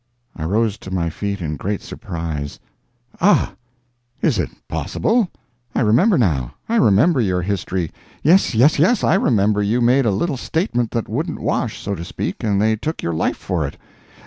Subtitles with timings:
[0.35, 2.59] I rose to my feet in great surprise:
[3.21, 7.91] "Ah—is it possible?—I remember now—I remember your history.
[8.23, 12.03] Yes, yes, yes, I remember you made a little statement that wouldn't wash, so to
[12.03, 13.77] speak, and they took your life for it.